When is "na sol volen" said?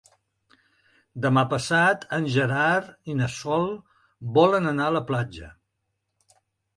3.19-4.71